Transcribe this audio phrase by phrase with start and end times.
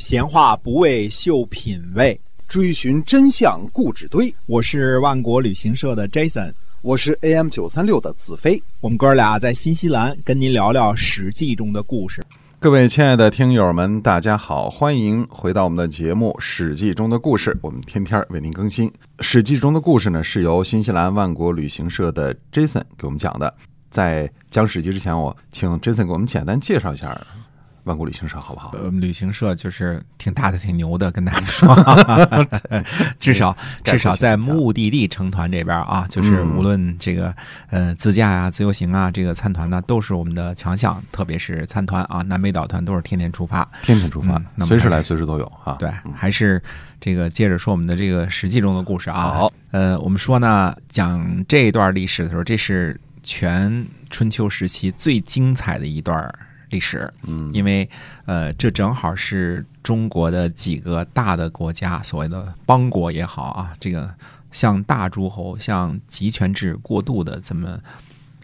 [0.00, 2.18] 闲话不为秀品味，
[2.48, 4.34] 追寻真相故纸堆。
[4.46, 8.60] 我是万国旅行社的 Jason，我是 AM 九三六的子飞。
[8.80, 12.24] 我们哥俩在新西兰跟您聊聊《史记》中的故事。
[12.58, 17.54] 各位亲爱的听友们，大家好，欢迎回到我们的节目《史记》中的故事。
[17.60, 18.88] 我们天天为您更新
[19.20, 23.54] 《史记》中的故事呢，是由新西兰万国旅行社的 Jason 给我们讲的。
[23.90, 27.08] 在讲《史记》之前，我请 Jason 给我们简单介绍一下
[27.84, 28.74] 万国旅行社，好不好？
[28.84, 31.74] 我们旅行社就是挺大的、挺牛的，跟大家说，
[33.18, 37.34] 至少至少在目的地成团这边啊，就是无论这个
[37.70, 41.02] 呃自驾呀、自由行啊，这个参团呢，都是我们的强项。
[41.10, 45.76] 特别是参团啊，南北岛团都是天天出发，天天出发，随时来，随时都有啊。
[45.78, 46.62] 对，还是
[47.00, 49.20] 这个接着说我们的这个《史记》中的故事啊。
[49.32, 56.32] 好，呃，我们说呢，讲这一段历史的时候，这是全春秋时期最精彩的一段。
[56.70, 57.88] 历史，嗯，因为，
[58.24, 64.08] 呃，这正好是中国的几个大的国家，所谓的邦国也好啊，这个
[64.52, 67.78] 向大诸侯、向集权制过渡的这么，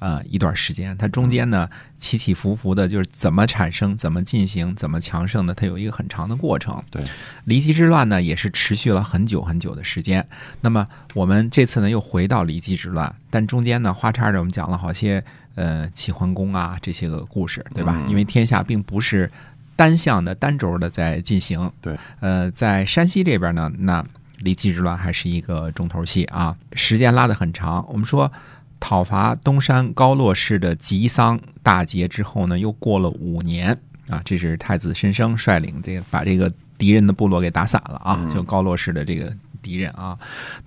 [0.00, 6.82] 呃，一段时间，它中间呢起起伏伏的，就是怎么产生、怎么进行、怎么强盛的，它有一个很长的过程。
[6.90, 7.02] 对，
[7.46, 10.26] 骊姬之乱呢，也是持续了很久很久的时间。
[10.60, 15.24] 那么我们这次呢，又回到骊姬之乱，但中间呢，花叉着我们讲了好些。
[15.60, 18.02] 呃，齐桓公啊，这些个故事，对吧？
[18.08, 19.30] 因为天下并不是
[19.76, 21.70] 单向的、单轴的在进行。
[21.82, 24.02] 对，呃，在山西这边呢，那
[24.42, 27.84] 骊姬之乱还是一个重头戏啊，时间拉得很长。
[27.92, 28.32] 我们说
[28.78, 40.18] 讨伐东山高洛氏的吉桑大捷之后呢，又过了五年啊，这是太子申生率领这个把这个敌人的部落给打散了啊，就高洛氏的这个敌人啊，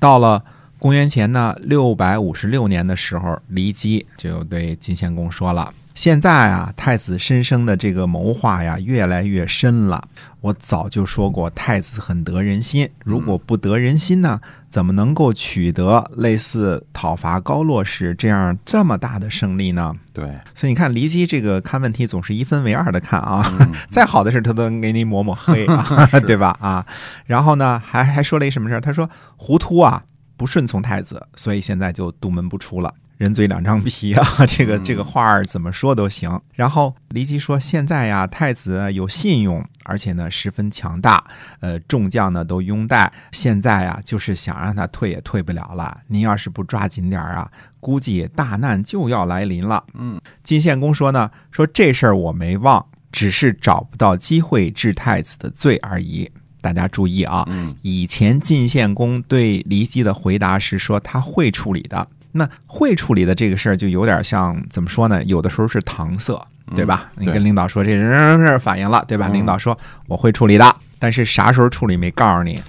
[0.00, 0.42] 到了。
[0.80, 10.08] 公元前呢六百五十六年的时候，骊姬就对晋献公说了：“现在啊，太子申生的这个谋划呀，越来越深了。
[10.40, 12.88] 我早就说过，太子很得人心。
[13.04, 20.24] 如果不得人心呢，怎么能够取得类似讨伐高洛氏这样这么大的胜利呢？”对，
[20.54, 23.44] 所以你看，骊姬这个看问题总是一分为二的看啊。
[23.90, 25.84] 再好的事他都能给你抹抹黑啊，
[26.26, 26.56] 对吧？
[26.58, 26.86] 啊，
[27.26, 30.04] 然后呢，还还说了一什么事他说：“糊涂啊！”
[30.40, 32.94] 不顺从太子，所以现在就杜门不出了。
[33.18, 36.40] 人嘴两张皮啊， 这个这个话儿怎么说都行。
[36.54, 41.22] 然后骊姬说：“现在呀，太子有信用，而且呢十分强大，
[41.60, 43.12] 呃，众将呢都拥戴。
[43.32, 46.00] 现在呀，就是想让他退也退不了了。
[46.06, 57.46] 您要是不抓紧点儿啊，估计大难就要来临了。”嗯，晋献公说呢：“说这事儿我没忘，只是找不到机会治太子的罪而已。”大家注意啊！
[57.82, 62.06] 以前晋献公对骊姬的回答是说他会处理的。
[62.32, 65.22] 那会处理的这个事儿就有点像怎么说呢？
[65.24, 66.40] 有的时候是搪塞，
[66.76, 67.10] 对吧？
[67.16, 69.26] 你跟领导说这人是反应了，对吧？
[69.28, 69.76] 领导说
[70.06, 72.62] 我会处理的，但是啥时候处理没告诉你。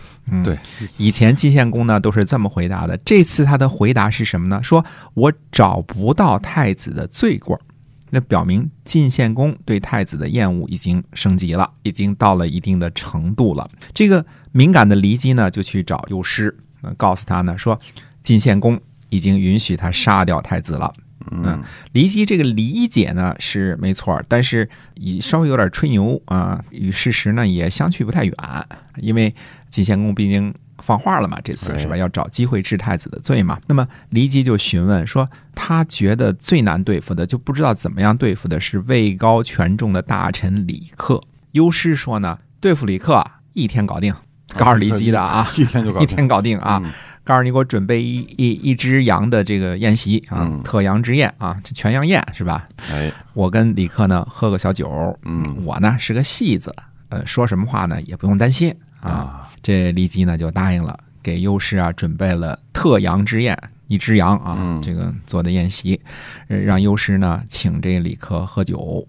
[0.43, 0.57] 对，
[0.97, 2.97] 以前晋献公呢都是这么回答的。
[3.05, 4.59] 这次他的回答是什么呢？
[4.63, 7.59] 说我找不到太子的罪过。
[8.13, 13.67] 那表明晋献公对太子的厌恶已经升级了，已经到了一定的程度了。
[13.93, 16.55] 这个敏感的骊姬呢，就去找幼师，
[16.97, 17.79] 告诉他呢说，
[18.21, 18.79] 晋献公
[19.09, 20.93] 已经允许他杀掉太子了。
[21.31, 21.63] 嗯，
[21.93, 28.35] 骊姬这个理解呢是没错，但是以稍微有点吹牛啊，与事实呢也相去不太远，
[28.97, 29.33] 因为
[29.69, 30.53] 晋献公毕竟。
[30.81, 31.39] 放话了嘛？
[31.43, 31.95] 这次是吧？
[31.95, 33.59] 要找机会治太子的罪嘛？
[33.67, 41.21] 那么骊姬就询问说，他觉得最难对付的，就不知道怎么样对付的是位高权重的大臣李克。
[41.51, 44.13] 优师说呢，对付李克一天搞定，
[44.55, 46.81] 告诉骊姬的啊，一天就搞一天搞定啊，
[47.23, 52.67] 告诉你给我准备一一一只羊的这个宴席啊，特羊之宴啊，这全羊宴是吧？
[52.91, 56.73] 哎，我跟李克呢喝个小酒，嗯，我呢是个戏子，
[57.09, 58.73] 呃，说什么话呢也不用担心。
[59.01, 63.57] 啊，这骊姬呢就答应了，给优师啊准备了特羊之宴，
[63.87, 65.99] 一只羊啊，这个做的宴席，
[66.47, 69.07] 让优师呢请这李克喝酒，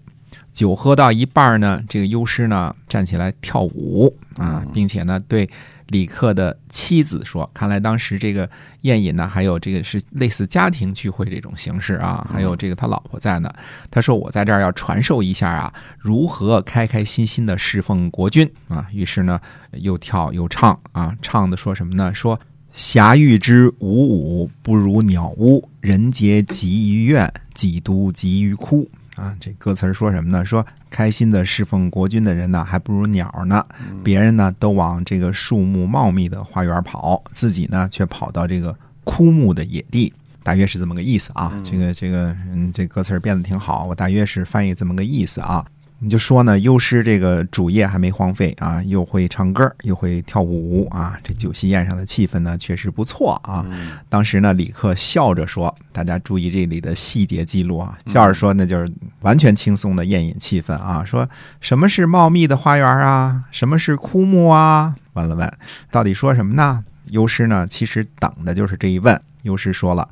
[0.51, 5.49] 酒喝到一半呢，这个优师呢站起来跳舞啊，并且呢对。
[5.93, 8.49] 李克的妻子说：“看来当时这个
[8.81, 13.53] 宴饮呢，还有这个是类似家庭聚会这种形式啊，还有这个他老婆在呢。
[13.91, 18.87] 他说我在这儿要传授一下啊，如何开开心心的侍奉国君啊。
[18.91, 19.39] 于是呢，
[19.73, 22.11] 又跳又唱啊，唱的说什么呢？
[22.11, 22.39] 说
[22.71, 30.43] 侠欲之五五不如鸟屋，人皆急于怨，几都急于哭。”啊，这歌词说什么呢？
[30.43, 33.63] 说开心的侍奉国君的人呢，还不如鸟呢。
[34.03, 40.11] 别人呢都往这个树木茂密的花园跑，自己呢却跑到这个枯木的野地，
[40.41, 41.53] 大约是这么个意思啊。
[41.63, 45.63] 这个这个，嗯，这歌词变得挺好，我大约是翻译这么个意思啊。
[45.99, 53.65] 你就说呢，优师这个主业还没荒废啊，又会唱歌，又会跳舞啊，这酒席宴上的气氛呢确实不错啊。
[54.09, 58.91] 当时呢，李克笑着说：“大家注意这里的细节记录啊，笑着说那就是
[59.21, 61.05] 完全轻松的宴饮气氛啊。
[61.05, 61.29] 说
[61.61, 63.45] 什么是茂密的花园啊？
[63.51, 64.93] 什么是枯木啊？
[65.13, 65.49] 问了问，
[65.89, 66.83] 到底说什么呢？
[67.11, 69.17] 优师呢，其实等的就是这一问。
[69.43, 70.09] 优师说了，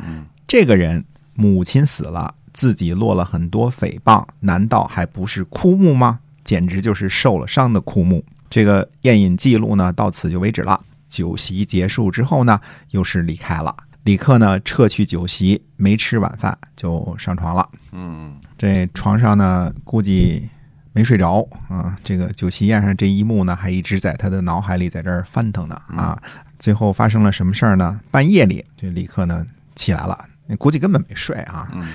[0.47, 1.03] 这个人
[1.33, 6.19] 母亲死了。”自己落了很多诽谤，难道还不是枯木吗？
[6.43, 8.23] 简直就是受了伤的枯木。
[8.49, 10.79] 这个宴饮记录呢，到此就为止了。
[11.07, 12.59] 酒席结束之后呢，
[12.89, 13.75] 又是离开了。
[14.03, 17.69] 李克呢，撤去酒席，没吃晚饭就上床了。
[17.91, 20.49] 嗯，这床上呢，估计
[20.91, 21.97] 没睡着啊。
[22.03, 26.17] 这个酒席宴上这一幕呢，还一直在他的脑海里在这儿翻腾呢啊。
[26.57, 27.99] 最后发生了什么事儿呢？
[28.09, 29.45] 半夜里，这李克呢
[29.75, 30.17] 起来了，
[30.57, 31.69] 估计根本没睡啊。
[31.73, 31.87] 嗯。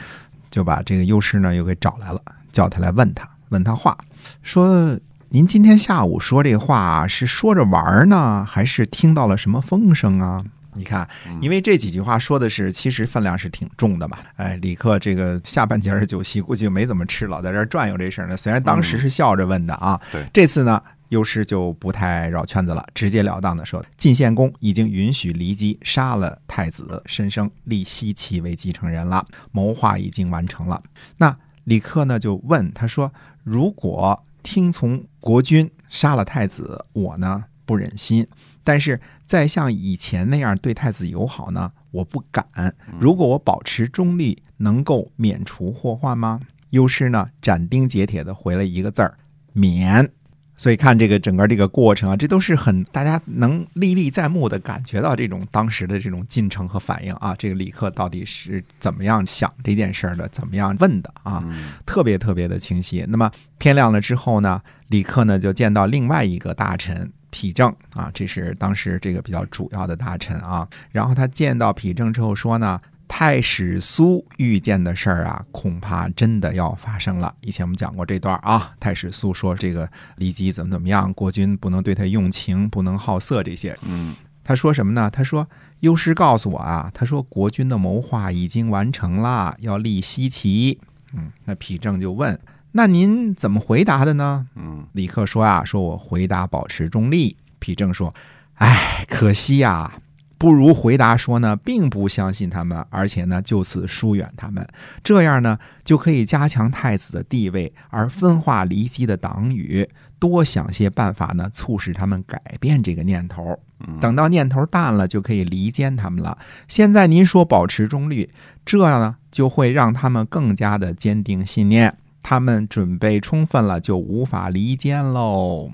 [0.57, 3.95] 就把这个优师呢又给找来了，叫他来问他，问他话，
[4.43, 4.99] 说
[5.29, 10.43] 您今天下午说这话是说着玩呢，还是听到了什么风声啊？
[10.73, 11.07] 你看，
[11.43, 14.17] 因为这几句话说的是，其实分量是挺重的嘛？
[14.37, 18.35] 哎，李克这个下半截的酒席估计没怎么吃，老在这转悠这事儿呢。
[18.35, 20.83] 虽然当时是笑着问的啊，对，这次呢。
[21.11, 30.83] 优师就不太绕圈子了，直截了当的说：“晋献公已经允许骊姬杀了太子申生，立奚齐为继承人了，谋划已经完成了。”
[31.19, 33.13] 那李克呢就问他说
[33.45, 38.25] ：“如果听从国君杀了太子，我呢不忍心；
[38.65, 42.75] 但是再像以前那样对太子友好呢，我不敢。
[42.99, 49.17] 如果我保持中立，能够免除祸患吗？”优师呢斩钉截铁的回了一个字儿
[49.55, 50.13] ：“免。”
[50.57, 57.35] 所以看这个整个这个过程啊，这都是很大家能历历在目的感觉到这种当时的这种进程和反应啊。
[57.39, 61.45] 这个李克到底是怎么样想这件事儿的，怎么样问的啊？
[61.85, 63.05] 特别特别的清晰。
[63.09, 70.67] 那么天亮了之后呢，李克呢就见到另外一个大臣丕正啊，这是当时这个比较主要的大臣啊。
[70.91, 72.81] 然后他见到丕正之后说呢。
[73.09, 77.35] 太史苏遇见的事儿啊，恐怕真的要发生了。
[77.41, 79.89] 以前我们讲过这段啊，太史苏说这个
[80.19, 83.79] 骊姬怎么怎么样，国君不能对他用情，不能好色这些。
[83.83, 85.11] 嗯，他说什么呢？
[85.11, 85.49] 他说
[85.81, 90.79] 优师告诉我啊，他说国君的谋划已经完成了，要立西齐。
[91.15, 92.39] 嗯，那丕正就问，
[92.73, 94.47] 那您怎么回答的呢？
[94.57, 97.37] 嗯，李克说啊，说我回答保持中立。
[97.61, 98.15] 丕正说，
[98.55, 99.93] 哎，可惜呀。
[100.39, 104.67] 不如回答说呢，并不相信他们，而且呢，就此疏远他们，
[105.03, 109.89] 这样呢，就可以加强太子的地位，而分化离姬的党羽，
[110.19, 113.59] 多想些办法呢，促使他们改变这个念头。
[114.01, 116.37] 等到念头淡了，就可以离间他们了。
[116.69, 118.31] 现在您说保持中立，
[118.67, 121.97] 这样呢，就会让他们更加的坚定信念。
[122.23, 125.71] 他们准备充分了，就无法离间喽。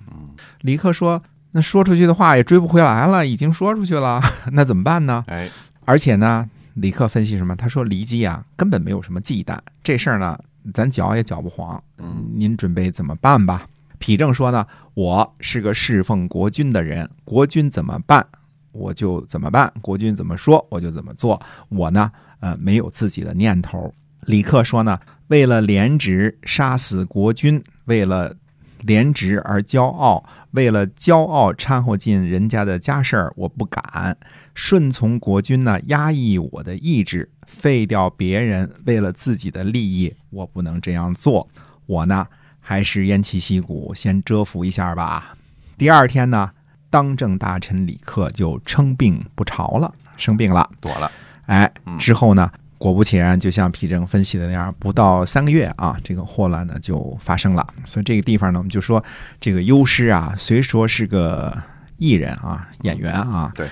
[0.61, 1.21] 李克说。
[1.53, 4.23] 那说出去的话也追不回来了，已经说出去了，
[4.53, 5.23] 那怎么办呢？
[5.27, 5.49] 哎，
[5.85, 7.55] 而且呢，李克分析什么？
[7.55, 10.39] 他说骊姬啊，根本没有什么忌惮，这事儿呢，
[10.73, 11.83] 咱搅也搅不黄。
[11.99, 13.67] 嗯，您准备怎么办吧？
[14.01, 18.27] 丕正说呢，我是个侍奉国君的人，国君怎么办，
[18.73, 21.39] 我就怎么办；国君怎么说，我就怎么做。
[21.69, 22.11] 我呢，
[22.41, 23.93] 呃，没有自己的念头。
[24.23, 28.35] 李克说呢，为了廉职杀死国君，为了。
[28.83, 34.17] 廉职而骄傲，为了骄傲掺和进人家的家事儿，我不敢
[34.55, 41.49] 顺从国君呢，压抑我的意志，废掉别人，为了自己的利益，我不能这样做。
[41.87, 42.27] 我呢，
[42.61, 45.37] 还是偃旗息鼓，先蛰伏一下吧。
[45.79, 46.51] 第二天呢，
[46.91, 51.11] 当政大臣李克就称病不朝了，生病了，躲了。
[51.47, 52.51] 哎，之后呢？
[52.83, 57.65] 果不其然，就像皮正分析的那样，不到三个月啊，这个祸乱呢就发生了。
[57.85, 59.03] 所以这个地方呢，我们就说
[59.41, 61.57] 这个优师啊，虽说是个
[61.99, 63.69] 艺人啊，演员啊，对，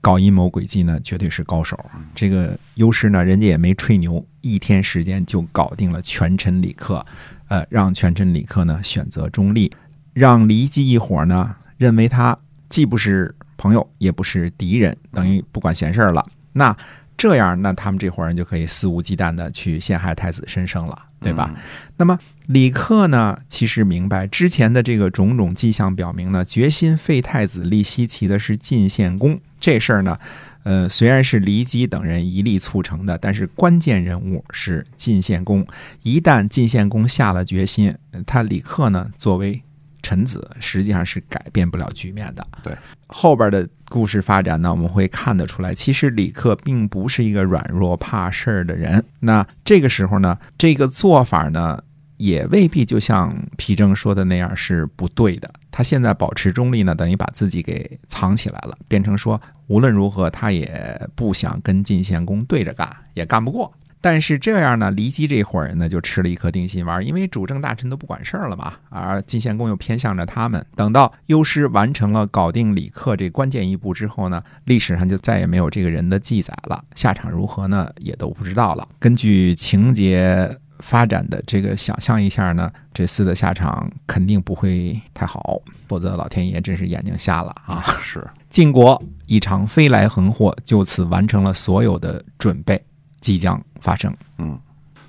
[0.00, 1.78] 搞阴谋诡计呢，绝对是高手。
[2.14, 7.04] 这个优师呢，人家也没吹牛，一天时间就搞定了权臣李克，
[7.48, 9.70] 呃，让权臣李克呢选择中立，
[10.14, 12.34] 让骊姬一伙呢认为他
[12.70, 16.26] 既不是朋友，也不是敌人，等于不管闲事儿了。
[16.54, 16.74] 那。
[17.18, 21.52] 这样，那他们这伙人就可以肆无忌惮的去陷害太子申生了，对吧？
[21.96, 29.38] 那么李克呢，其实明白之前的这个种种迹象表明呢，决心废太子立西齐的是晋献公。
[29.58, 30.16] 这事儿呢，
[30.62, 35.66] 呃，虽然是骊姬等人一力促成的，但是关键人物是晋献公。
[36.04, 37.92] 一旦晋献公下了决心，
[38.24, 39.60] 他李克呢，作为。
[40.08, 42.46] 臣子实际上是改变不了局面的。
[42.62, 42.74] 对
[43.08, 49.04] 后边的故事发展呢，我们会看得出来，其实李克并不是一个软弱怕事儿的人。
[49.20, 51.82] 那这个时候呢，这个做法呢，
[52.16, 55.50] 也未必就像皮正说的那样是不对的。
[55.70, 63.70] 他现在保持中立呢，等于把自己给藏起来了，变成说无论如何他也不想跟晋献公对着干，也干不过。
[64.00, 70.64] 但是这样呢，骊姬这伙人呢就吃了一颗定心丸，因为主政大臣都不管事儿了嘛，而晋献公又偏向着他们。
[70.76, 78.86] 等到优师完成了搞定李克这关键一步之后呢，历史上就再也没有这个人的记载了，下场如何呢，也都不知道了。
[78.98, 87.82] 根据情节发展的这个想象一下呢，这厮的下场肯定不会太好，否则老天爷真是眼睛瞎了啊！
[88.00, 92.80] 是晋国一场飞来横祸就此完成了所有的准备。
[93.20, 94.58] 即将发生，嗯，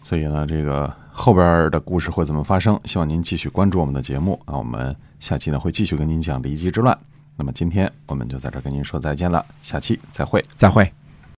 [0.01, 2.79] 所以呢，这个后边的故事会怎么发生？
[2.85, 4.57] 希望您继续关注我们的节目啊！
[4.57, 6.97] 我们下期呢会继续跟您讲离奇之乱。
[7.35, 10.98] 那么今天我们就在这跟您说再见了，下期再会，再会。